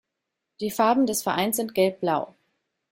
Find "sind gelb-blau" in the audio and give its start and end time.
1.57-2.33